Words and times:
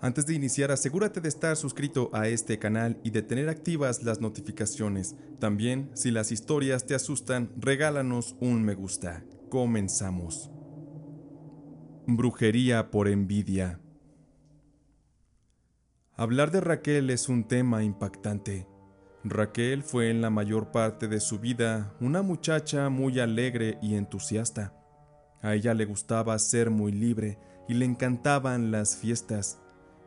Antes 0.00 0.26
de 0.26 0.34
iniciar, 0.34 0.70
asegúrate 0.70 1.20
de 1.20 1.28
estar 1.28 1.56
suscrito 1.56 2.10
a 2.12 2.28
este 2.28 2.58
canal 2.58 3.00
y 3.02 3.10
de 3.10 3.22
tener 3.22 3.48
activas 3.48 4.02
las 4.02 4.20
notificaciones. 4.20 5.16
También, 5.38 5.90
si 5.94 6.10
las 6.10 6.32
historias 6.32 6.86
te 6.86 6.94
asustan, 6.94 7.50
regálanos 7.56 8.36
un 8.40 8.62
me 8.62 8.74
gusta. 8.74 9.24
Comenzamos. 9.48 10.50
Brujería 12.06 12.90
por 12.90 13.08
envidia. 13.08 13.80
Hablar 16.14 16.50
de 16.50 16.60
Raquel 16.60 17.10
es 17.10 17.28
un 17.28 17.48
tema 17.48 17.82
impactante. 17.82 18.66
Raquel 19.24 19.82
fue 19.82 20.10
en 20.10 20.20
la 20.20 20.30
mayor 20.30 20.70
parte 20.70 21.08
de 21.08 21.20
su 21.20 21.40
vida 21.40 21.94
una 22.00 22.22
muchacha 22.22 22.88
muy 22.90 23.18
alegre 23.18 23.78
y 23.82 23.96
entusiasta. 23.96 24.72
A 25.42 25.54
ella 25.54 25.74
le 25.74 25.84
gustaba 25.84 26.38
ser 26.38 26.70
muy 26.70 26.92
libre 26.92 27.38
y 27.68 27.74
le 27.74 27.84
encantaban 27.84 28.70
las 28.70 28.96
fiestas. 28.96 29.58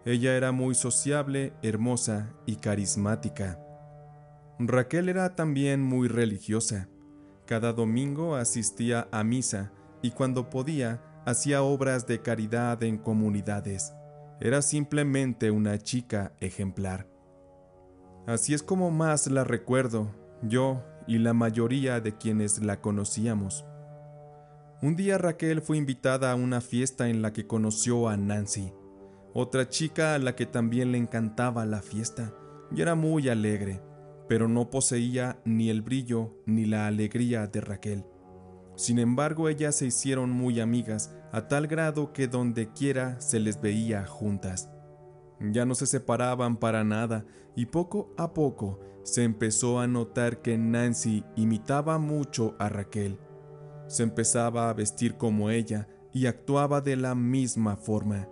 Ella 0.09 0.35
era 0.35 0.51
muy 0.51 0.73
sociable, 0.73 1.53
hermosa 1.61 2.33
y 2.47 2.55
carismática. 2.55 3.59
Raquel 4.57 5.07
era 5.07 5.35
también 5.35 5.83
muy 5.83 6.07
religiosa. 6.07 6.89
Cada 7.45 7.73
domingo 7.73 8.35
asistía 8.35 9.07
a 9.11 9.23
misa 9.23 9.71
y 10.01 10.09
cuando 10.09 10.49
podía 10.49 10.99
hacía 11.27 11.61
obras 11.61 12.07
de 12.07 12.23
caridad 12.23 12.81
en 12.81 12.97
comunidades. 12.97 13.93
Era 14.41 14.63
simplemente 14.63 15.51
una 15.51 15.77
chica 15.77 16.33
ejemplar. 16.39 17.07
Así 18.25 18.55
es 18.55 18.63
como 18.63 18.89
más 18.89 19.27
la 19.27 19.43
recuerdo, 19.43 20.09
yo 20.41 20.83
y 21.05 21.19
la 21.19 21.35
mayoría 21.35 22.01
de 22.01 22.17
quienes 22.17 22.63
la 22.63 22.81
conocíamos. 22.81 23.63
Un 24.81 24.95
día 24.95 25.19
Raquel 25.19 25.61
fue 25.61 25.77
invitada 25.77 26.31
a 26.31 26.35
una 26.35 26.61
fiesta 26.61 27.09
en 27.09 27.21
la 27.21 27.31
que 27.31 27.45
conoció 27.45 28.09
a 28.09 28.17
Nancy, 28.17 28.73
otra 29.33 29.69
chica 29.69 30.15
a 30.15 30.19
la 30.19 30.35
que 30.35 30.45
también 30.45 30.91
le 30.91 30.97
encantaba 30.97 31.65
la 31.65 31.81
fiesta, 31.81 32.33
y 32.75 32.81
era 32.81 32.95
muy 32.95 33.29
alegre, 33.29 33.81
pero 34.27 34.47
no 34.47 34.69
poseía 34.69 35.39
ni 35.45 35.69
el 35.69 35.81
brillo 35.81 36.35
ni 36.45 36.65
la 36.65 36.87
alegría 36.87 37.47
de 37.47 37.61
Raquel. 37.61 38.05
Sin 38.75 38.99
embargo, 38.99 39.49
ellas 39.49 39.75
se 39.75 39.87
hicieron 39.87 40.29
muy 40.29 40.59
amigas, 40.59 41.13
a 41.31 41.47
tal 41.47 41.67
grado 41.67 42.13
que 42.13 42.27
donde 42.27 42.71
quiera 42.71 43.19
se 43.19 43.39
les 43.39 43.59
veía 43.59 44.05
juntas. 44.05 44.69
Ya 45.39 45.65
no 45.65 45.75
se 45.75 45.85
separaban 45.85 46.57
para 46.57 46.83
nada 46.83 47.25
y 47.55 47.65
poco 47.65 48.13
a 48.17 48.33
poco 48.33 48.79
se 49.03 49.23
empezó 49.23 49.79
a 49.79 49.87
notar 49.87 50.41
que 50.41 50.57
Nancy 50.57 51.23
imitaba 51.35 51.97
mucho 51.97 52.55
a 52.59 52.69
Raquel. 52.69 53.17
Se 53.87 54.03
empezaba 54.03 54.69
a 54.69 54.73
vestir 54.73 55.15
como 55.15 55.49
ella 55.49 55.87
y 56.13 56.27
actuaba 56.27 56.81
de 56.81 56.95
la 56.95 57.15
misma 57.15 57.75
forma. 57.75 58.27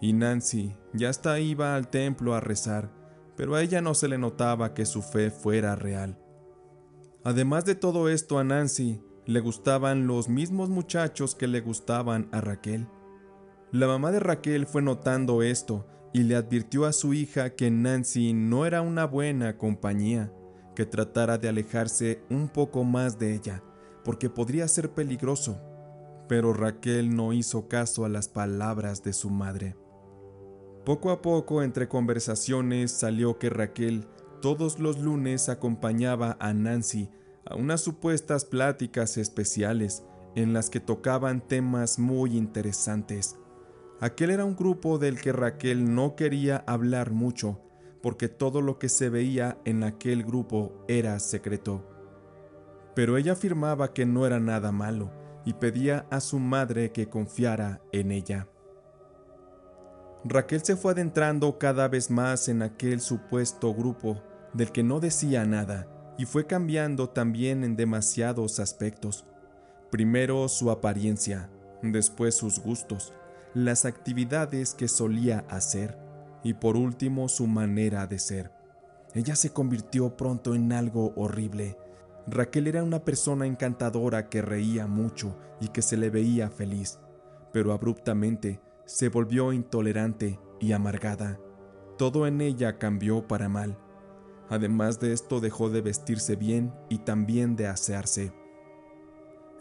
Y 0.00 0.12
Nancy 0.12 0.74
ya 0.92 1.10
hasta 1.10 1.38
iba 1.40 1.76
al 1.76 1.88
templo 1.88 2.34
a 2.34 2.40
rezar, 2.40 2.90
pero 3.36 3.54
a 3.54 3.62
ella 3.62 3.80
no 3.80 3.94
se 3.94 4.08
le 4.08 4.18
notaba 4.18 4.74
que 4.74 4.86
su 4.86 5.02
fe 5.02 5.30
fuera 5.30 5.76
real. 5.76 6.18
Además 7.22 7.64
de 7.66 7.74
todo 7.74 8.08
esto, 8.08 8.38
a 8.38 8.44
Nancy 8.44 9.02
le 9.26 9.40
gustaban 9.40 10.06
los 10.06 10.28
mismos 10.28 10.70
muchachos 10.70 11.34
que 11.34 11.46
le 11.46 11.60
gustaban 11.60 12.28
a 12.32 12.40
Raquel. 12.40 12.88
La 13.72 13.86
mamá 13.86 14.10
de 14.10 14.20
Raquel 14.20 14.66
fue 14.66 14.82
notando 14.82 15.42
esto 15.42 15.86
y 16.12 16.24
le 16.24 16.34
advirtió 16.34 16.86
a 16.86 16.92
su 16.92 17.14
hija 17.14 17.50
que 17.50 17.70
Nancy 17.70 18.32
no 18.32 18.66
era 18.66 18.82
una 18.82 19.04
buena 19.04 19.58
compañía, 19.58 20.32
que 20.74 20.86
tratara 20.86 21.38
de 21.38 21.48
alejarse 21.48 22.24
un 22.30 22.48
poco 22.48 22.84
más 22.84 23.18
de 23.18 23.34
ella, 23.34 23.62
porque 24.04 24.30
podría 24.30 24.66
ser 24.66 24.92
peligroso. 24.92 25.60
Pero 26.26 26.52
Raquel 26.52 27.14
no 27.14 27.32
hizo 27.32 27.68
caso 27.68 28.04
a 28.04 28.08
las 28.08 28.28
palabras 28.28 29.02
de 29.02 29.12
su 29.12 29.30
madre. 29.30 29.76
Poco 30.90 31.12
a 31.12 31.22
poco, 31.22 31.62
entre 31.62 31.86
conversaciones, 31.86 32.90
salió 32.90 33.38
que 33.38 33.48
Raquel 33.48 34.08
todos 34.42 34.80
los 34.80 34.98
lunes 34.98 35.48
acompañaba 35.48 36.36
a 36.40 36.52
Nancy 36.52 37.08
a 37.46 37.54
unas 37.54 37.80
supuestas 37.80 38.44
pláticas 38.44 39.16
especiales 39.16 40.02
en 40.34 40.52
las 40.52 40.68
que 40.68 40.80
tocaban 40.80 41.46
temas 41.46 42.00
muy 42.00 42.36
interesantes 42.36 43.38
Aquel 44.00 44.30
era 44.30 44.44
un 44.44 44.56
grupo 44.56 44.98
del 44.98 45.20
que 45.20 45.30
Raquel 45.30 45.94
no 45.94 46.16
quería 46.16 46.64
hablar 46.66 47.12
mucho, 47.12 47.60
porque 48.02 48.28
todo 48.28 48.60
lo 48.60 48.80
que 48.80 48.88
se 48.88 49.10
veía 49.10 49.58
en 49.64 49.84
aquel 49.84 50.24
grupo 50.24 50.84
era 50.88 51.20
secreto. 51.20 51.86
Pero 52.96 53.16
ella 53.16 53.34
afirmaba 53.34 53.92
que 53.92 54.06
no 54.06 54.26
era 54.26 54.40
nada 54.40 54.72
malo 54.72 55.12
y 55.44 55.52
pedía 55.52 56.08
a 56.10 56.18
su 56.18 56.40
madre 56.40 56.90
que 56.90 57.08
confiara 57.08 57.80
en 57.92 58.10
ella. 58.10 58.48
Raquel 60.24 60.62
se 60.62 60.76
fue 60.76 60.92
adentrando 60.92 61.58
cada 61.58 61.88
vez 61.88 62.10
más 62.10 62.48
en 62.48 62.62
aquel 62.62 63.00
supuesto 63.00 63.72
grupo 63.74 64.22
del 64.52 64.70
que 64.70 64.82
no 64.82 65.00
decía 65.00 65.46
nada 65.46 65.86
y 66.18 66.26
fue 66.26 66.46
cambiando 66.46 67.08
también 67.08 67.64
en 67.64 67.74
demasiados 67.76 68.60
aspectos. 68.60 69.24
Primero 69.90 70.46
su 70.48 70.70
apariencia, 70.70 71.48
después 71.82 72.34
sus 72.34 72.58
gustos, 72.58 73.14
las 73.54 73.86
actividades 73.86 74.74
que 74.74 74.88
solía 74.88 75.46
hacer 75.48 75.98
y 76.44 76.52
por 76.52 76.76
último 76.76 77.28
su 77.28 77.46
manera 77.46 78.06
de 78.06 78.18
ser. 78.18 78.52
Ella 79.14 79.34
se 79.36 79.52
convirtió 79.52 80.16
pronto 80.18 80.54
en 80.54 80.72
algo 80.72 81.14
horrible. 81.16 81.78
Raquel 82.26 82.66
era 82.66 82.84
una 82.84 83.04
persona 83.04 83.46
encantadora 83.46 84.28
que 84.28 84.42
reía 84.42 84.86
mucho 84.86 85.36
y 85.60 85.68
que 85.68 85.80
se 85.80 85.96
le 85.96 86.10
veía 86.10 86.50
feliz, 86.50 86.98
pero 87.52 87.72
abruptamente 87.72 88.60
se 88.90 89.08
volvió 89.08 89.52
intolerante 89.52 90.40
y 90.58 90.72
amargada. 90.72 91.38
Todo 91.96 92.26
en 92.26 92.40
ella 92.40 92.76
cambió 92.76 93.28
para 93.28 93.48
mal. 93.48 93.78
Además 94.48 94.98
de 94.98 95.12
esto 95.12 95.38
dejó 95.38 95.70
de 95.70 95.80
vestirse 95.80 96.34
bien 96.34 96.74
y 96.88 96.98
también 96.98 97.54
de 97.54 97.68
asearse. 97.68 98.32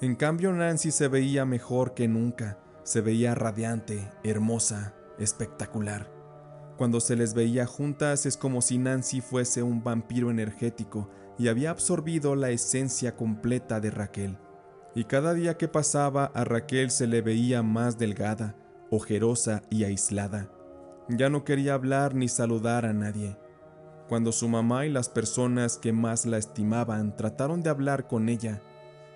En 0.01 0.15
cambio 0.15 0.51
Nancy 0.51 0.89
se 0.89 1.07
veía 1.09 1.45
mejor 1.45 1.93
que 1.93 2.07
nunca 2.07 2.57
se 2.81 3.01
veía 3.01 3.35
radiante, 3.35 4.09
hermosa, 4.23 4.95
espectacular. 5.19 6.11
Cuando 6.75 6.99
se 6.99 7.15
les 7.15 7.35
veía 7.35 7.67
juntas 7.67 8.25
es 8.25 8.35
como 8.35 8.63
si 8.63 8.79
Nancy 8.79 9.21
fuese 9.21 9.61
un 9.61 9.83
vampiro 9.83 10.31
energético 10.31 11.07
y 11.37 11.49
había 11.49 11.69
absorbido 11.69 12.35
la 12.35 12.49
esencia 12.49 13.15
completa 13.15 13.79
de 13.79 13.91
Raquel. 13.91 14.39
Y 14.95 15.03
cada 15.03 15.35
día 15.35 15.55
que 15.55 15.67
pasaba 15.67 16.31
a 16.33 16.45
Raquel 16.45 16.89
se 16.89 17.05
le 17.05 17.21
veía 17.21 17.61
más 17.61 17.99
delgada, 17.99 18.55
ojerosa 18.91 19.63
y 19.69 19.83
aislada. 19.83 20.51
Ya 21.09 21.29
no 21.29 21.43
quería 21.43 21.73
hablar 21.73 22.15
ni 22.15 22.27
saludar 22.27 22.85
a 22.85 22.93
nadie. 22.93 23.37
Cuando 24.07 24.31
su 24.31 24.47
mamá 24.47 24.85
y 24.85 24.89
las 24.89 25.09
personas 25.09 25.77
que 25.77 25.93
más 25.93 26.25
la 26.25 26.37
estimaban 26.37 27.15
trataron 27.15 27.61
de 27.61 27.69
hablar 27.69 28.07
con 28.07 28.29
ella, 28.29 28.61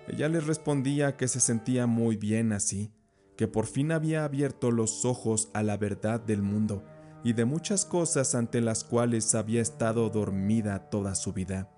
ella 0.06 0.28
les 0.28 0.46
respondía 0.46 1.16
que 1.16 1.28
se 1.28 1.40
sentía 1.40 1.86
muy 1.86 2.16
bien 2.16 2.52
así, 2.52 2.92
que 3.36 3.48
por 3.48 3.66
fin 3.66 3.90
había 3.90 4.24
abierto 4.24 4.70
los 4.70 5.04
ojos 5.04 5.50
a 5.54 5.62
la 5.62 5.76
verdad 5.76 6.20
del 6.20 6.42
mundo 6.42 6.84
y 7.24 7.32
de 7.32 7.44
muchas 7.44 7.84
cosas 7.84 8.34
ante 8.34 8.60
las 8.60 8.84
cuales 8.84 9.34
había 9.34 9.62
estado 9.62 10.10
dormida 10.10 10.90
toda 10.90 11.14
su 11.14 11.32
vida. 11.32 11.70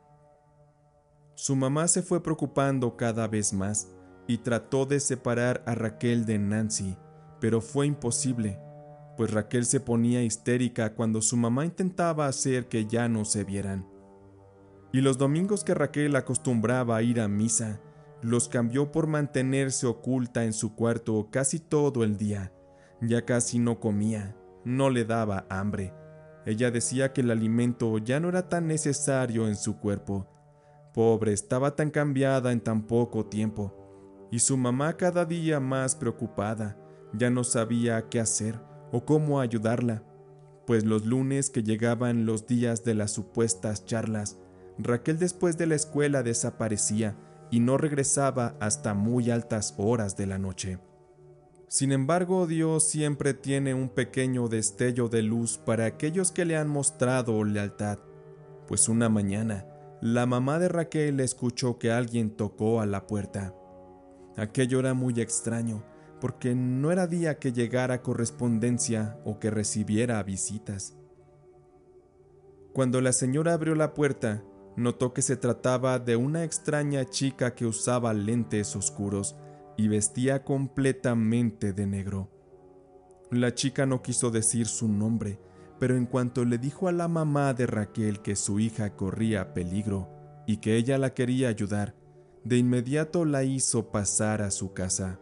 Su 1.34 1.54
mamá 1.54 1.86
se 1.86 2.02
fue 2.02 2.22
preocupando 2.22 2.96
cada 2.96 3.28
vez 3.28 3.52
más 3.52 3.88
y 4.26 4.38
trató 4.38 4.86
de 4.86 5.00
separar 5.00 5.62
a 5.66 5.74
Raquel 5.74 6.26
de 6.26 6.38
Nancy, 6.38 6.96
pero 7.40 7.60
fue 7.60 7.86
imposible, 7.86 8.58
pues 9.16 9.30
Raquel 9.30 9.64
se 9.64 9.80
ponía 9.80 10.22
histérica 10.22 10.94
cuando 10.94 11.22
su 11.22 11.36
mamá 11.36 11.64
intentaba 11.64 12.26
hacer 12.26 12.68
que 12.68 12.86
ya 12.86 13.08
no 13.08 13.24
se 13.24 13.44
vieran. 13.44 13.88
Y 14.92 15.00
los 15.00 15.18
domingos 15.18 15.64
que 15.64 15.74
Raquel 15.74 16.16
acostumbraba 16.16 16.96
a 16.96 17.02
ir 17.02 17.20
a 17.20 17.28
misa, 17.28 17.80
los 18.22 18.48
cambió 18.48 18.92
por 18.92 19.06
mantenerse 19.06 19.86
oculta 19.86 20.44
en 20.44 20.52
su 20.52 20.74
cuarto 20.74 21.28
casi 21.30 21.58
todo 21.58 22.02
el 22.04 22.16
día. 22.16 22.52
Ya 23.00 23.24
casi 23.24 23.58
no 23.58 23.78
comía, 23.78 24.36
no 24.64 24.90
le 24.90 25.04
daba 25.04 25.46
hambre. 25.50 25.92
Ella 26.46 26.70
decía 26.70 27.12
que 27.12 27.20
el 27.20 27.30
alimento 27.30 27.98
ya 27.98 28.20
no 28.20 28.28
era 28.28 28.48
tan 28.48 28.66
necesario 28.66 29.48
en 29.48 29.56
su 29.56 29.78
cuerpo. 29.78 30.26
Pobre, 30.94 31.32
estaba 31.32 31.76
tan 31.76 31.90
cambiada 31.90 32.52
en 32.52 32.60
tan 32.60 32.86
poco 32.86 33.26
tiempo. 33.26 33.74
Y 34.30 34.38
su 34.38 34.56
mamá 34.56 34.96
cada 34.96 35.24
día 35.24 35.60
más 35.60 35.94
preocupada, 35.94 36.76
ya 37.12 37.30
no 37.30 37.44
sabía 37.44 38.08
qué 38.08 38.20
hacer 38.20 38.60
o 38.92 39.04
cómo 39.04 39.40
ayudarla. 39.40 40.02
pues 40.66 40.84
los 40.84 41.06
lunes 41.06 41.48
que 41.48 41.62
llegaban 41.62 42.26
los 42.26 42.48
días 42.48 42.82
de 42.82 42.94
las 42.94 43.12
supuestas 43.12 43.84
charlas, 43.84 44.36
Raquel 44.78 45.16
después 45.16 45.56
de 45.56 45.66
la 45.66 45.76
escuela 45.76 46.24
desaparecía 46.24 47.16
y 47.52 47.60
no 47.60 47.78
regresaba 47.78 48.56
hasta 48.58 48.92
muy 48.92 49.30
altas 49.30 49.74
horas 49.76 50.16
de 50.16 50.26
la 50.26 50.38
noche. 50.38 50.80
Sin 51.68 51.92
embargo, 51.92 52.48
Dios 52.48 52.88
siempre 52.88 53.32
tiene 53.32 53.74
un 53.74 53.88
pequeño 53.88 54.48
destello 54.48 55.08
de 55.08 55.22
luz 55.22 55.56
para 55.56 55.86
aquellos 55.86 56.32
que 56.32 56.44
le 56.44 56.56
han 56.56 56.66
mostrado 56.66 57.44
lealtad, 57.44 58.00
pues 58.66 58.88
una 58.88 59.08
mañana 59.08 59.66
la 60.02 60.26
mamá 60.26 60.58
de 60.58 60.68
Raquel 60.68 61.20
escuchó 61.20 61.78
que 61.78 61.90
alguien 61.90 62.30
tocó 62.30 62.82
a 62.82 62.86
la 62.86 63.06
puerta. 63.06 63.54
Aquello 64.36 64.80
era 64.80 64.92
muy 64.92 65.18
extraño, 65.20 65.82
porque 66.20 66.54
no 66.54 66.92
era 66.92 67.06
día 67.06 67.38
que 67.38 67.52
llegara 67.52 68.02
correspondencia 68.02 69.18
o 69.24 69.38
que 69.38 69.50
recibiera 69.50 70.22
visitas. 70.22 70.96
Cuando 72.72 73.00
la 73.00 73.12
señora 73.12 73.54
abrió 73.54 73.74
la 73.74 73.94
puerta, 73.94 74.42
notó 74.76 75.14
que 75.14 75.22
se 75.22 75.36
trataba 75.36 75.98
de 75.98 76.16
una 76.16 76.44
extraña 76.44 77.04
chica 77.06 77.54
que 77.54 77.66
usaba 77.66 78.12
lentes 78.12 78.76
oscuros 78.76 79.36
y 79.76 79.88
vestía 79.88 80.44
completamente 80.44 81.72
de 81.72 81.86
negro. 81.86 82.30
La 83.30 83.54
chica 83.54 83.86
no 83.86 84.02
quiso 84.02 84.30
decir 84.30 84.66
su 84.66 84.88
nombre, 84.88 85.40
pero 85.78 85.96
en 85.96 86.06
cuanto 86.06 86.44
le 86.44 86.58
dijo 86.58 86.88
a 86.88 86.92
la 86.92 87.08
mamá 87.08 87.52
de 87.54 87.66
Raquel 87.66 88.20
que 88.20 88.36
su 88.36 88.60
hija 88.60 88.94
corría 88.94 89.52
peligro 89.52 90.08
y 90.46 90.58
que 90.58 90.76
ella 90.76 90.96
la 90.98 91.12
quería 91.12 91.48
ayudar, 91.48 91.94
de 92.44 92.58
inmediato 92.58 93.24
la 93.24 93.42
hizo 93.42 93.90
pasar 93.90 94.42
a 94.42 94.50
su 94.50 94.72
casa. 94.72 95.18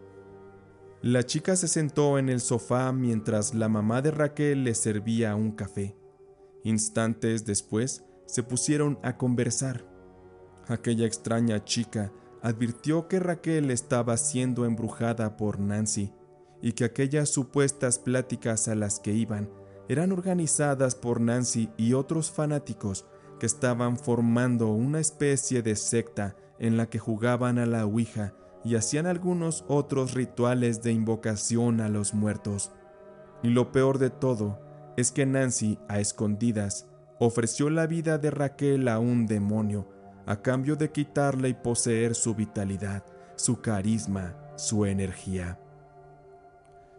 La 1.04 1.22
chica 1.22 1.54
se 1.54 1.68
sentó 1.68 2.18
en 2.18 2.30
el 2.30 2.40
sofá 2.40 2.90
mientras 2.90 3.52
la 3.52 3.68
mamá 3.68 4.00
de 4.00 4.10
Raquel 4.10 4.64
le 4.64 4.74
servía 4.74 5.36
un 5.36 5.52
café. 5.52 5.94
Instantes 6.62 7.44
después 7.44 8.06
se 8.24 8.42
pusieron 8.42 8.98
a 9.02 9.18
conversar. 9.18 9.84
Aquella 10.66 11.04
extraña 11.04 11.62
chica 11.62 12.10
advirtió 12.40 13.06
que 13.06 13.20
Raquel 13.20 13.70
estaba 13.70 14.16
siendo 14.16 14.64
embrujada 14.64 15.36
por 15.36 15.60
Nancy 15.60 16.14
y 16.62 16.72
que 16.72 16.84
aquellas 16.84 17.28
supuestas 17.28 17.98
pláticas 17.98 18.66
a 18.68 18.74
las 18.74 18.98
que 18.98 19.12
iban 19.12 19.50
eran 19.90 20.10
organizadas 20.10 20.94
por 20.94 21.20
Nancy 21.20 21.68
y 21.76 21.92
otros 21.92 22.30
fanáticos 22.30 23.04
que 23.38 23.44
estaban 23.44 23.98
formando 23.98 24.68
una 24.68 25.00
especie 25.00 25.60
de 25.60 25.76
secta 25.76 26.34
en 26.58 26.78
la 26.78 26.88
que 26.88 26.98
jugaban 26.98 27.58
a 27.58 27.66
la 27.66 27.84
Ouija 27.84 28.32
y 28.64 28.76
hacían 28.76 29.06
algunos 29.06 29.64
otros 29.68 30.14
rituales 30.14 30.82
de 30.82 30.92
invocación 30.92 31.80
a 31.80 31.88
los 31.88 32.14
muertos. 32.14 32.72
Y 33.42 33.50
lo 33.50 33.72
peor 33.72 33.98
de 33.98 34.10
todo 34.10 34.60
es 34.96 35.12
que 35.12 35.26
Nancy, 35.26 35.78
a 35.88 36.00
escondidas, 36.00 36.88
ofreció 37.18 37.70
la 37.70 37.86
vida 37.86 38.18
de 38.18 38.30
Raquel 38.30 38.88
a 38.88 38.98
un 38.98 39.26
demonio 39.26 39.88
a 40.26 40.40
cambio 40.40 40.76
de 40.76 40.90
quitarle 40.90 41.50
y 41.50 41.54
poseer 41.54 42.14
su 42.14 42.34
vitalidad, 42.34 43.04
su 43.36 43.60
carisma, 43.60 44.34
su 44.56 44.86
energía. 44.86 45.58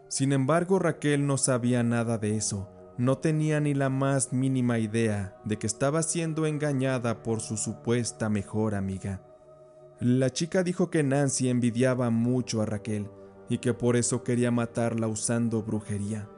Sin 0.08 0.32
embargo, 0.32 0.78
Raquel 0.78 1.26
no 1.26 1.36
sabía 1.36 1.82
nada 1.82 2.18
de 2.18 2.36
eso, 2.36 2.70
no 2.98 3.18
tenía 3.18 3.60
ni 3.60 3.74
la 3.74 3.88
más 3.88 4.32
mínima 4.32 4.78
idea 4.78 5.36
de 5.44 5.58
que 5.58 5.66
estaba 5.66 6.02
siendo 6.02 6.46
engañada 6.46 7.22
por 7.22 7.40
su 7.40 7.56
supuesta 7.56 8.28
mejor 8.28 8.74
amiga. 8.74 9.25
La 10.00 10.30
chica 10.30 10.62
dijo 10.62 10.90
que 10.90 11.02
Nancy 11.02 11.48
envidiaba 11.48 12.10
mucho 12.10 12.60
a 12.60 12.66
Raquel 12.66 13.08
y 13.48 13.58
que 13.58 13.72
por 13.72 13.96
eso 13.96 14.22
quería 14.22 14.50
matarla 14.50 15.08
usando 15.08 15.62
brujería. 15.62 16.28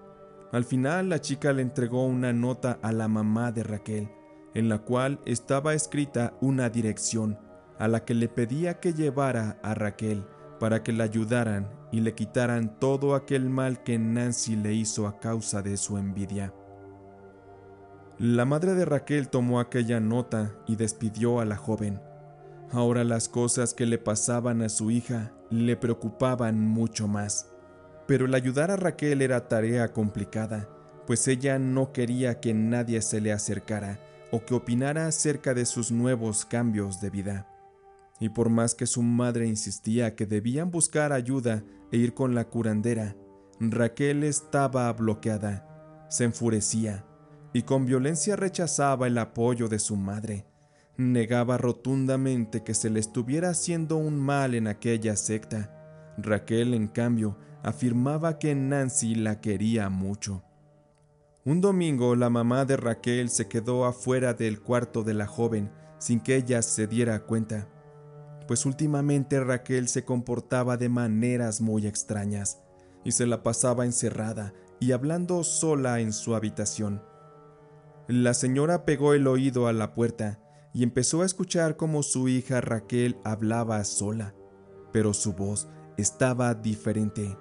Al 0.53 0.65
final 0.65 1.09
la 1.09 1.21
chica 1.21 1.53
le 1.53 1.63
entregó 1.63 2.07
una 2.07 2.33
nota 2.33 2.79
a 2.83 2.93
la 2.93 3.09
mamá 3.09 3.51
de 3.51 3.65
Raquel, 3.65 4.11
en 4.55 4.69
la 4.69 4.79
cual 4.79 5.21
estaba 5.27 5.75
escrita 5.75 6.35
una 6.41 6.71
dirección 6.71 7.39
a 7.79 7.89
la 7.89 8.05
que 8.05 8.15
le 8.15 8.29
pedía 8.29 8.81
que 8.81 8.95
llevara 8.95 9.59
a 9.63 9.75
Raquel 9.75 10.25
para 10.61 10.83
que 10.83 10.93
la 10.93 11.05
ayudaran 11.05 11.69
y 11.91 12.01
le 12.01 12.15
quitaran 12.15 12.79
todo 12.79 13.15
aquel 13.15 13.51
mal 13.51 13.83
que 13.83 13.99
Nancy 13.99 14.55
le 14.57 14.73
hizo 14.73 15.07
a 15.07 15.19
causa 15.19 15.63
de 15.63 15.77
su 15.77 15.99
envidia. 15.99 16.55
La 18.19 18.45
madre 18.45 18.75
de 18.75 18.85
Raquel 18.85 19.29
tomó 19.29 19.61
aquella 19.61 20.01
nota 20.01 20.57
y 20.67 20.77
despidió 20.77 21.41
a 21.41 21.45
la 21.45 21.57
joven. 21.57 22.01
Ahora 22.71 23.03
las 23.05 23.29
cosas 23.29 23.73
que 23.73 23.87
le 23.87 23.99
pasaban 23.99 24.63
a 24.63 24.69
su 24.69 24.91
hija 24.91 25.33
le 25.51 25.77
preocupaban 25.77 26.61
mucho 26.61 27.09
más. 27.09 27.51
Pero 28.07 28.27
el 28.27 28.35
ayudar 28.35 28.71
a 28.71 28.77
Raquel 28.77 29.23
era 29.23 29.49
tarea 29.49 29.93
complicada, 29.93 30.69
pues 31.07 31.29
ella 31.29 31.59
no 31.59 31.93
quería 31.93 32.41
que 32.41 32.53
nadie 32.53 33.01
se 33.01 33.21
le 33.21 33.33
acercara 33.33 34.01
o 34.31 34.45
que 34.45 34.55
opinara 34.55 35.07
acerca 35.07 35.55
de 35.55 35.65
sus 35.65 35.91
nuevos 35.91 36.45
cambios 36.45 37.01
de 37.01 37.11
vida. 37.11 37.47
Y 38.21 38.31
por 38.31 38.51
más 38.51 38.75
que 38.75 38.87
su 38.87 39.03
madre 39.03 39.47
insistía 39.47 40.15
que 40.15 40.27
debían 40.27 40.71
buscar 40.71 41.13
ayuda 41.13 41.65
e 41.93 41.97
ir 41.97 42.13
con 42.13 42.35
la 42.35 42.49
curandera, 42.49 43.17
Raquel 43.61 44.25
estaba 44.25 44.93
bloqueada, 44.93 46.07
se 46.11 46.25
enfurecía 46.25 47.07
y 47.53 47.63
con 47.63 47.87
violencia 47.87 48.37
rechazaba 48.37 49.07
el 49.07 49.17
apoyo 49.17 49.69
de 49.69 49.79
su 49.79 49.97
madre. 49.97 50.47
Negaba 51.01 51.59
rotundamente 51.59 52.65
que 52.65 52.75
se 52.75 52.91
le 52.91 52.99
estuviera 52.99 53.51
haciendo 53.51 53.99
un 53.99 54.19
mal 54.19 54.57
en 54.57 54.67
aquella 54.67 55.15
secta. 55.15 55.73
Raquel, 56.19 56.75
en 56.75 56.89
cambio, 56.89 57.39
afirmaba 57.63 58.41
que 58.41 58.57
Nancy 58.57 59.15
la 59.15 59.41
quería 59.41 59.91
mucho. 59.91 60.43
Un 61.45 61.61
domingo 61.61 62.17
la 62.17 62.31
mamá 62.31 62.65
de 62.65 62.77
Raquel 62.77 63.29
se 63.31 63.47
quedó 63.47 63.85
afuera 63.85 64.35
del 64.35 64.61
cuarto 64.61 65.05
de 65.05 65.15
la 65.15 65.29
joven 65.29 65.71
sin 65.99 66.19
que 66.19 66.35
ella 66.35 66.63
se 66.63 66.89
diera 66.89 67.21
cuenta, 67.21 67.69
pues 68.49 68.67
últimamente 68.67 69.39
Raquel 69.39 69.87
se 69.87 70.05
comportaba 70.05 70.77
de 70.77 70.89
maneras 70.89 71.61
muy 71.61 71.87
extrañas 71.87 72.61
y 73.05 73.13
se 73.13 73.25
la 73.25 73.45
pasaba 73.45 73.85
encerrada 73.85 74.53
y 74.81 74.91
hablando 74.91 75.45
sola 75.45 76.01
en 76.01 76.13
su 76.13 76.35
habitación. 76.35 77.03
La 78.09 78.35
señora 78.35 78.85
pegó 78.85 79.15
el 79.15 79.29
oído 79.29 79.69
a 79.69 79.73
la 79.73 79.95
puerta 79.95 80.41
y 80.73 80.83
empezó 80.83 81.23
a 81.23 81.27
escuchar 81.27 81.77
cómo 81.77 82.03
su 82.03 82.29
hija 82.29 82.61
Raquel 82.61 83.19
hablaba 83.25 83.83
sola, 83.85 84.35
pero 84.93 85.15
su 85.15 85.33
voz 85.33 85.69
estaba 85.97 86.55
diferente 86.55 87.37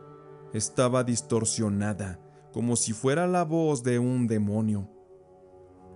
estaba 0.54 1.04
distorsionada, 1.04 2.20
como 2.52 2.76
si 2.76 2.94
fuera 2.94 3.28
la 3.28 3.44
voz 3.44 3.84
de 3.84 4.00
un 4.00 4.28
demonio. 4.28 4.90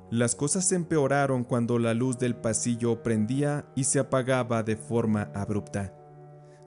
Las 0.10 0.36
cosas 0.36 0.66
se 0.66 0.76
empeoraron 0.76 1.44
cuando 1.44 1.80
la 1.80 1.94
luz 1.94 2.18
del 2.18 2.36
pasillo 2.36 3.02
prendía 3.02 3.72
y 3.76 3.86
se 3.86 4.00
apagaba 4.00 4.62
de 4.62 4.76
forma 4.76 5.32
abrupta. 5.34 5.96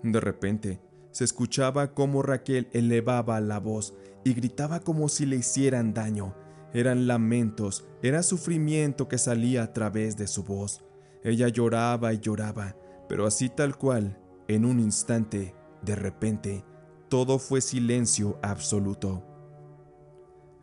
De 0.03 0.19
repente, 0.19 0.81
se 1.11 1.25
escuchaba 1.25 1.95
cómo 1.95 2.23
Raquel 2.23 2.69
elevaba 2.73 3.41
la 3.41 3.61
voz 3.61 3.95
y 4.25 4.33
gritaba 4.33 4.81
como 4.81 5.09
si 5.09 5.27
le 5.27 5.37
hicieran 5.37 5.93
daño. 5.93 6.35
Eran 6.75 7.07
lamentos, 7.07 7.87
era 8.03 8.25
sufrimiento 8.25 9.07
que 9.07 9.17
salía 9.17 9.63
a 9.63 9.73
través 9.73 10.17
de 10.17 10.27
su 10.27 10.43
voz. 10.43 10.85
Ella 11.23 11.49
lloraba 11.49 12.13
y 12.13 12.19
lloraba, 12.19 12.77
pero 13.09 13.27
así 13.27 13.49
tal 13.49 13.79
cual, 13.79 14.19
en 14.49 14.65
un 14.65 14.81
instante, 14.81 15.55
de 15.83 15.95
repente, 15.95 16.65
todo 17.09 17.39
fue 17.39 17.61
silencio 17.61 18.41
absoluto. 18.43 19.25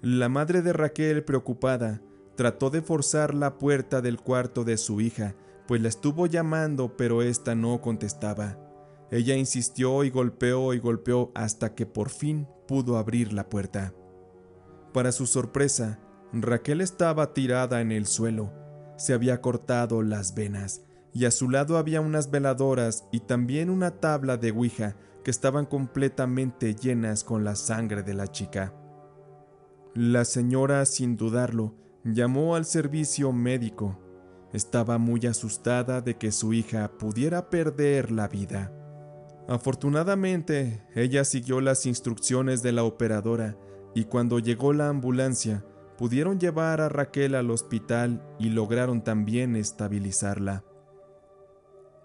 La 0.02 0.28
madre 0.28 0.62
de 0.62 0.74
Raquel, 0.74 1.24
preocupada, 1.24 2.02
trató 2.36 2.70
de 2.70 2.82
forzar 2.82 3.34
la 3.34 3.58
puerta 3.58 4.02
del 4.02 4.20
cuarto 4.20 4.66
de 4.66 4.78
su 4.78 5.00
hija, 5.00 5.36
pues 5.66 5.82
la 5.82 5.88
estuvo 5.88 6.28
llamando, 6.28 6.98
pero 6.98 7.22
ésta 7.22 7.56
no 7.56 7.80
contestaba. 7.80 8.58
Ella 9.12 9.36
insistió 9.36 10.04
y 10.04 10.10
golpeó 10.10 10.74
y 10.74 10.80
golpeó 10.80 11.32
hasta 11.36 11.74
que 11.74 11.86
por 11.86 12.10
fin 12.10 12.48
pudo 12.68 12.98
abrir 12.98 13.32
la 13.32 13.48
puerta. 13.48 13.94
Para 14.94 15.14
su 15.14 15.26
sorpresa, 15.26 16.00
Raquel 16.34 16.82
estaba 16.82 17.34
tirada 17.34 17.82
en 17.82 17.92
el 17.92 18.06
suelo, 18.06 18.52
se 18.98 19.14
había 19.14 19.40
cortado 19.40 20.02
las 20.02 20.36
venas, 20.36 20.82
y 21.14 21.26
a 21.26 21.32
su 21.32 21.50
lado 21.50 21.78
había 21.78 22.02
unas 22.02 22.30
veladoras 22.30 23.06
y 23.12 23.22
también 23.22 23.70
una 23.70 23.92
tabla 23.92 24.38
de 24.38 24.52
Ouija 24.52 24.96
que 25.24 25.32
estaban 25.32 25.66
completamente 25.66 26.76
llenas 26.76 27.24
con 27.24 27.44
la 27.44 27.56
sangre 27.56 28.04
de 28.04 28.14
la 28.14 28.28
chica. 28.28 28.74
La 29.94 30.26
señora, 30.26 30.86
sin 30.86 31.16
dudarlo, 31.16 31.76
llamó 32.04 32.56
al 32.56 32.66
servicio 32.66 33.32
médico. 33.32 34.00
Estaba 34.52 34.98
muy 34.98 35.26
asustada 35.26 36.02
de 36.02 36.18
que 36.18 36.32
su 36.32 36.54
hija 36.54 36.92
pudiera 36.98 37.50
perder 37.50 38.12
la 38.12 38.28
vida. 38.28 38.74
Afortunadamente, 39.48 40.86
ella 40.96 41.24
siguió 41.24 41.62
las 41.62 41.86
instrucciones 41.86 42.62
de 42.62 42.72
la 42.72 42.84
operadora 42.84 43.58
y 43.94 44.06
cuando 44.06 44.40
llegó 44.40 44.74
la 44.74 44.90
ambulancia, 44.90 45.66
pudieron 45.98 46.40
llevar 46.40 46.82
a 46.82 46.90
Raquel 46.90 47.36
al 47.36 47.52
hospital 47.52 48.22
y 48.40 48.50
lograron 48.50 49.04
también 49.04 49.56
estabilizarla. 49.56 50.64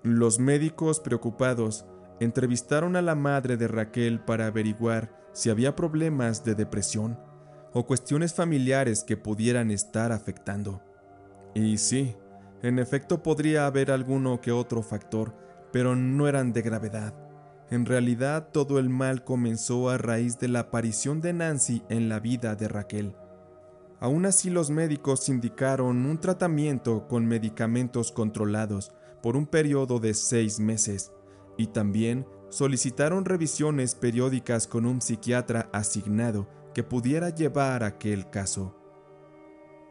Los 0.03 0.39
médicos 0.39 1.01
preocupados 1.01 1.87
entrevistaron 2.21 2.97
a 2.97 3.03
la 3.03 3.15
madre 3.15 3.57
de 3.57 3.69
Raquel 3.69 4.21
para 4.21 4.47
averiguar 4.47 5.29
si 5.33 5.51
había 5.51 5.77
problemas 5.77 6.45
de 6.45 6.55
depresión 6.55 7.19
o 7.73 7.87
cuestiones 7.87 8.33
familiares 8.35 9.05
que 9.05 9.17
pudieran 9.17 9.71
estar 9.71 10.13
afectando. 10.13 10.83
Y 11.55 11.79
sí, 11.79 12.17
en 12.63 12.79
efecto 12.79 13.23
podría 13.23 13.67
haber 13.67 13.91
alguno 13.91 14.41
que 14.41 14.53
otro 14.53 14.83
factor, 14.83 15.35
pero 15.73 15.95
no 15.95 16.27
eran 16.29 16.53
de 16.53 16.63
gravedad. 16.63 17.26
En 17.71 17.85
realidad 17.85 18.49
todo 18.53 18.79
el 18.79 18.89
mal 18.89 19.25
comenzó 19.25 19.91
a 19.91 19.99
raíz 19.99 20.39
de 20.39 20.49
la 20.49 20.61
aparición 20.61 21.21
de 21.21 21.33
Nancy 21.33 21.83
en 21.89 22.09
la 22.09 22.21
vida 22.21 22.55
de 22.55 22.69
Raquel. 22.69 23.17
Aún 23.99 24.27
así 24.27 24.51
los 24.51 24.71
médicos 24.71 25.29
indicaron 25.29 26.07
un 26.07 26.21
tratamiento 26.21 27.09
con 27.09 27.27
medicamentos 27.27 28.13
controlados 28.13 28.93
por 29.23 29.37
un 29.37 29.47
periodo 29.47 29.99
de 29.99 30.15
seis 30.15 30.61
meses 30.61 31.13
y 31.57 31.69
también 31.69 32.27
solicitaron 32.51 33.25
revisiones 33.25 33.95
periódicas 33.95 34.67
con 34.67 34.87
un 34.87 35.01
psiquiatra 35.01 35.69
asignado 35.73 36.49
que 36.75 36.85
pudiera 36.85 37.31
llevar 37.31 37.83
aquel 37.83 38.31
caso. 38.31 38.77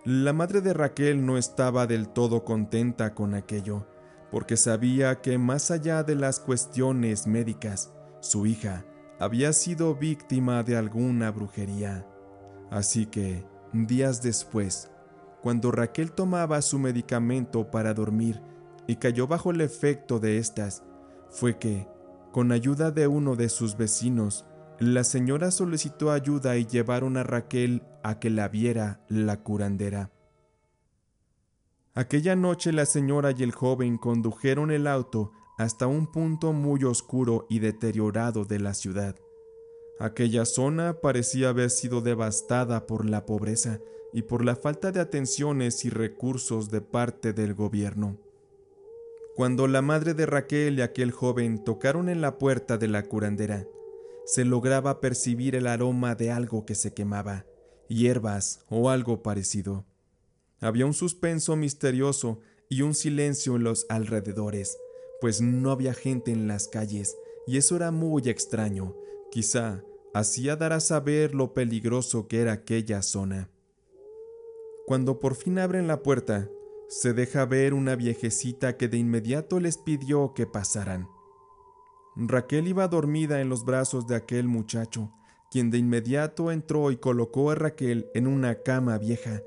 La 0.06 0.34
madre 0.34 0.62
de 0.62 0.74
Raquel 0.74 1.26
no 1.26 1.38
estaba 1.38 1.88
del 1.88 2.10
todo 2.10 2.46
contenta 2.46 3.16
con 3.16 3.34
aquello, 3.34 3.88
porque 4.36 4.58
sabía 4.58 5.22
que 5.22 5.38
más 5.38 5.72
allá 5.72 6.04
de 6.04 6.14
las 6.14 6.42
cuestiones 6.42 7.26
médicas, 7.26 7.94
su 8.20 8.46
hija 8.46 8.84
había 9.18 9.54
sido 9.54 9.96
víctima 9.96 10.62
de 10.62 10.76
alguna 10.76 11.32
brujería. 11.32 12.06
Así 12.70 13.06
que, 13.06 13.46
días 13.72 14.22
después, 14.22 14.92
cuando 15.42 15.72
Raquel 15.72 16.12
tomaba 16.12 16.62
su 16.62 16.80
medicamento 16.80 17.72
para 17.72 17.94
dormir 17.94 18.42
y 18.88 18.98
cayó 18.98 19.26
bajo 19.26 19.52
el 19.52 19.62
efecto 19.62 20.20
de 20.20 20.38
estas, 20.38 20.84
fue 21.30 21.58
que, 21.58 21.88
con 22.34 22.52
ayuda 22.52 22.92
de 22.92 23.08
uno 23.08 23.38
de 23.38 23.48
sus 23.48 23.78
vecinos, 23.78 24.46
la 24.80 25.06
señora 25.06 25.50
solicitó 25.50 26.12
ayuda 26.12 26.58
y 26.58 26.66
llevaron 26.66 27.16
a 27.16 27.24
Raquel 27.24 27.84
a 28.04 28.20
que 28.20 28.30
la 28.30 28.50
viera 28.50 29.00
la 29.08 29.38
curandera. 29.38 30.12
Aquella 31.98 32.36
noche 32.36 32.74
la 32.74 32.86
señora 32.86 33.32
y 33.32 33.42
el 33.42 33.54
joven 33.54 33.98
condujeron 33.98 34.70
el 34.70 34.86
auto 34.86 35.32
hasta 35.58 35.88
un 35.88 36.12
punto 36.12 36.52
muy 36.52 36.84
oscuro 36.84 37.46
y 37.50 37.60
deteriorado 37.60 38.44
de 38.44 38.60
la 38.60 38.74
ciudad. 38.74 39.16
Aquella 39.98 40.44
zona 40.44 41.00
parecía 41.00 41.50
haber 41.50 41.70
sido 41.70 42.02
devastada 42.02 42.86
por 42.86 43.06
la 43.06 43.26
pobreza 43.26 43.80
y 44.12 44.24
por 44.24 44.44
la 44.44 44.58
falta 44.58 44.92
de 44.92 45.00
atenciones 45.00 45.86
y 45.86 45.90
recursos 45.90 46.70
de 46.70 46.82
parte 46.82 47.32
del 47.32 47.54
gobierno. 47.54 48.18
Cuando 49.38 49.68
la 49.68 49.82
madre 49.82 50.14
de 50.14 50.26
Raquel 50.26 50.80
y 50.80 50.82
aquel 50.82 51.12
joven 51.12 51.64
tocaron 51.64 52.10
en 52.10 52.20
la 52.20 52.38
puerta 52.38 52.78
de 52.78 52.90
la 52.90 53.04
curandera, 53.04 53.66
se 54.26 54.44
lograba 54.44 55.00
percibir 55.00 55.56
el 55.56 55.66
aroma 55.66 56.16
de 56.16 56.30
algo 56.30 56.66
que 56.66 56.76
se 56.76 56.94
quemaba, 56.94 57.46
hierbas 57.88 58.66
o 58.70 58.90
algo 58.90 59.24
parecido. 59.24 59.86
Había 60.66 60.88
un 60.88 60.96
suspenso 60.96 61.56
misterioso 61.56 62.40
y 62.70 62.82
un 62.82 62.96
silencio 62.96 63.56
en 63.56 63.64
los 63.64 63.86
alrededores, 63.88 64.80
pues 65.22 65.40
no 65.40 65.70
había 65.70 65.94
gente 65.94 66.32
en 66.32 66.48
las 66.48 66.68
calles, 66.68 67.16
y 67.46 67.58
eso 67.58 67.76
era 67.76 67.92
muy 67.92 68.30
extraño. 68.30 68.96
Quizá 69.30 69.84
hacía 70.16 70.56
dar 70.56 70.74
a 70.74 70.80
saber 70.80 71.36
lo 71.36 71.54
peligroso 71.54 72.28
que 72.28 72.42
era 72.42 72.54
aquella 72.54 73.04
zona. 73.04 73.52
Cuando 74.88 75.20
por 75.20 75.36
fin 75.36 75.60
abren 75.60 75.86
la 75.86 76.02
puerta, 76.02 76.50
se 76.90 77.14
deja 77.14 77.46
ver 77.46 77.76
una 77.76 77.96
viejecita 77.96 78.76
que 78.76 78.88
de 78.88 78.98
inmediato 78.98 79.60
les 79.60 79.78
pidió 79.78 80.34
que 80.34 80.48
pasaran. 80.48 81.08
Raquel 82.16 82.68
iba 82.68 82.88
dormida 82.88 83.40
en 83.40 83.50
los 83.50 83.66
brazos 83.66 84.08
de 84.08 84.16
aquel 84.16 84.48
muchacho, 84.48 85.12
quien 85.52 85.70
de 85.70 85.78
inmediato 85.78 86.52
entró 86.52 86.90
y 86.90 86.98
colocó 86.98 87.52
a 87.52 87.56
Raquel 87.56 88.10
en 88.16 88.26
una 88.26 88.64
cama 88.64 88.98
vieja, 88.98 89.44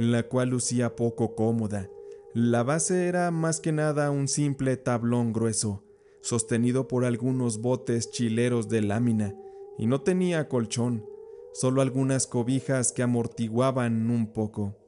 la 0.00 0.22
cual 0.22 0.48
lucía 0.48 0.96
poco 0.96 1.34
cómoda. 1.34 1.90
La 2.32 2.62
base 2.62 3.06
era 3.06 3.30
más 3.30 3.60
que 3.60 3.70
nada 3.70 4.10
un 4.10 4.28
simple 4.28 4.78
tablón 4.78 5.34
grueso, 5.34 5.84
sostenido 6.22 6.88
por 6.88 7.04
algunos 7.04 7.60
botes 7.60 8.10
chileros 8.10 8.70
de 8.70 8.80
lámina, 8.80 9.34
y 9.76 9.86
no 9.86 10.00
tenía 10.00 10.48
colchón, 10.48 11.04
solo 11.52 11.82
algunas 11.82 12.26
cobijas 12.26 12.92
que 12.92 13.02
amortiguaban 13.02 14.10
un 14.10 14.32
poco. 14.32 14.78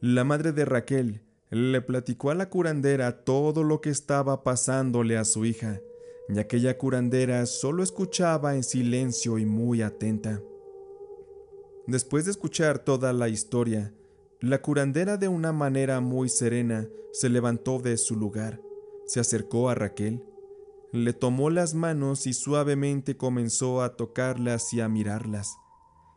La 0.00 0.24
madre 0.24 0.52
de 0.52 0.64
Raquel 0.64 1.22
le 1.50 1.82
platicó 1.82 2.30
a 2.30 2.34
la 2.34 2.48
curandera 2.48 3.24
todo 3.24 3.62
lo 3.62 3.82
que 3.82 3.90
estaba 3.90 4.42
pasándole 4.42 5.18
a 5.18 5.26
su 5.26 5.44
hija, 5.44 5.82
y 6.30 6.38
aquella 6.38 6.78
curandera 6.78 7.44
solo 7.44 7.82
escuchaba 7.82 8.54
en 8.54 8.62
silencio 8.62 9.36
y 9.36 9.44
muy 9.44 9.82
atenta. 9.82 10.40
Después 11.86 12.24
de 12.24 12.30
escuchar 12.30 12.78
toda 12.78 13.12
la 13.12 13.28
historia, 13.28 13.92
la 14.42 14.62
curandera 14.62 15.18
de 15.18 15.28
una 15.28 15.52
manera 15.52 16.00
muy 16.00 16.30
serena 16.30 16.88
se 17.12 17.28
levantó 17.28 17.78
de 17.78 17.98
su 17.98 18.16
lugar, 18.16 18.62
se 19.04 19.20
acercó 19.20 19.68
a 19.68 19.74
Raquel, 19.74 20.24
le 20.92 21.12
tomó 21.12 21.50
las 21.50 21.74
manos 21.74 22.26
y 22.26 22.32
suavemente 22.32 23.18
comenzó 23.18 23.82
a 23.82 23.96
tocarlas 23.96 24.72
y 24.72 24.80
a 24.80 24.88
mirarlas. 24.88 25.58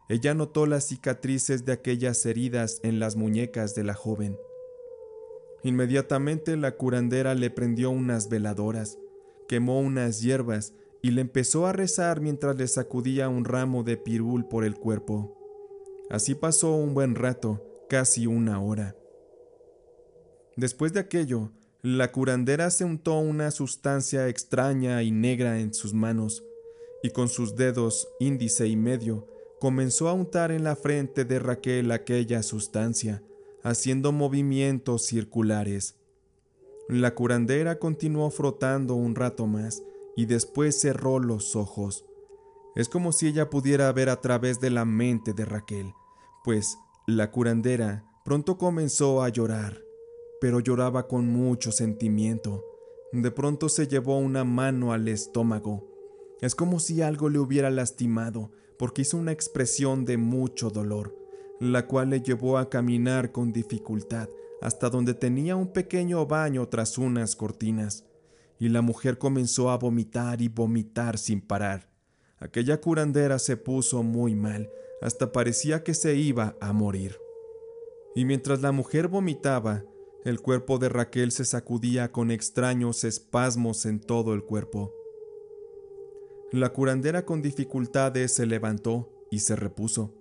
Ella 0.07 0.33
notó 0.33 0.65
las 0.65 0.87
cicatrices 0.87 1.65
de 1.65 1.73
aquellas 1.73 2.25
heridas 2.25 2.79
en 2.83 2.99
las 2.99 3.17
muñecas 3.17 3.75
de 3.75 3.83
la 3.83 3.93
joven. 3.93 4.37
Inmediatamente 5.63 6.55
la 6.55 6.77
curandera 6.77 7.35
le 7.35 7.49
prendió 7.49 7.89
unas 7.89 8.29
veladoras, 8.29 8.97
quemó 9.49 9.79
unas 9.79 10.21
hierbas 10.21 10.73
y 11.01 11.11
le 11.11 11.21
empezó 11.21 11.67
a 11.67 11.73
rezar 11.73 12.21
mientras 12.21 12.55
le 12.55 12.67
sacudía 12.67 13.27
un 13.27 13.43
ramo 13.43 13.83
de 13.83 13.97
pirul 13.97 14.47
por 14.47 14.63
el 14.63 14.75
cuerpo. 14.75 15.37
Así 16.09 16.35
pasó 16.35 16.73
un 16.75 16.93
buen 16.93 17.15
rato, 17.15 17.72
casi 17.89 18.27
una 18.27 18.61
hora. 18.61 18.95
Después 20.55 20.93
de 20.93 20.99
aquello, 20.99 21.51
la 21.81 22.11
curandera 22.11 22.69
se 22.69 22.85
untó 22.85 23.19
una 23.19 23.51
sustancia 23.51 24.27
extraña 24.29 25.03
y 25.03 25.11
negra 25.11 25.59
en 25.59 25.73
sus 25.73 25.93
manos, 25.93 26.43
y 27.01 27.09
con 27.09 27.27
sus 27.27 27.55
dedos 27.55 28.07
índice 28.19 28.67
y 28.67 28.77
medio 28.77 29.27
comenzó 29.59 30.07
a 30.07 30.13
untar 30.13 30.51
en 30.51 30.63
la 30.63 30.75
frente 30.75 31.25
de 31.25 31.39
Raquel 31.39 31.91
aquella 31.91 32.43
sustancia, 32.43 33.23
haciendo 33.63 34.11
movimientos 34.11 35.05
circulares. 35.05 35.95
La 36.89 37.15
curandera 37.15 37.79
continuó 37.79 38.29
frotando 38.29 38.95
un 38.95 39.15
rato 39.15 39.47
más 39.47 39.83
y 40.15 40.25
después 40.25 40.79
cerró 40.79 41.19
los 41.19 41.55
ojos. 41.55 42.05
Es 42.75 42.89
como 42.89 43.11
si 43.11 43.27
ella 43.27 43.49
pudiera 43.49 43.91
ver 43.93 44.09
a 44.09 44.19
través 44.19 44.59
de 44.59 44.69
la 44.69 44.83
mente 44.83 45.33
de 45.33 45.45
Raquel, 45.45 45.93
pues 46.43 46.77
la 47.05 47.31
curandera 47.31 48.05
pronto 48.23 48.57
comenzó 48.57 49.23
a 49.23 49.29
llorar, 49.29 49.81
pero 50.39 50.61
lloraba 50.61 51.07
con 51.07 51.27
mucho 51.27 51.73
sentimiento. 51.73 52.63
De 53.11 53.29
pronto 53.29 53.67
se 53.67 53.87
llevó 53.87 54.17
una 54.17 54.45
mano 54.45 54.93
al 54.93 55.09
estómago. 55.09 55.85
Es 56.39 56.55
como 56.55 56.79
si 56.79 57.01
algo 57.01 57.27
le 57.27 57.39
hubiera 57.39 57.69
lastimado, 57.69 58.51
porque 58.77 59.01
hizo 59.01 59.17
una 59.17 59.33
expresión 59.33 60.05
de 60.05 60.15
mucho 60.15 60.69
dolor, 60.69 61.13
la 61.59 61.87
cual 61.87 62.09
le 62.09 62.21
llevó 62.21 62.57
a 62.57 62.69
caminar 62.69 63.33
con 63.33 63.51
dificultad 63.51 64.29
hasta 64.61 64.89
donde 64.89 65.13
tenía 65.13 65.57
un 65.57 65.67
pequeño 65.67 66.25
baño 66.25 66.69
tras 66.69 66.97
unas 66.97 67.35
cortinas, 67.35 68.05
y 68.59 68.69
la 68.69 68.81
mujer 68.81 69.17
comenzó 69.17 69.69
a 69.69 69.77
vomitar 69.77 70.41
y 70.41 70.47
vomitar 70.47 71.17
sin 71.17 71.41
parar. 71.41 71.89
Aquella 72.37 72.79
curandera 72.79 73.39
se 73.39 73.57
puso 73.57 74.03
muy 74.03 74.35
mal, 74.35 74.69
hasta 75.03 75.33
parecía 75.33 75.83
que 75.83 75.93
se 75.93 76.15
iba 76.15 76.55
a 76.61 76.71
morir. 76.71 77.19
Y 78.15 78.23
mientras 78.23 78.61
la 78.61 78.71
mujer 78.71 79.09
vomitaba, 79.09 79.83
el 80.23 80.39
cuerpo 80.39 80.77
de 80.77 80.87
Raquel 80.87 81.33
se 81.33 81.43
sacudía 81.43 82.13
con 82.13 82.31
extraños 82.31 83.03
espasmos 83.03 83.85
en 83.85 83.99
todo 83.99 84.33
el 84.33 84.43
cuerpo. 84.43 84.93
La 86.53 86.71
curandera 86.71 87.25
con 87.25 87.41
dificultades 87.41 88.33
se 88.33 88.45
levantó 88.45 89.11
y 89.29 89.39
se 89.39 89.57
repuso, 89.57 90.13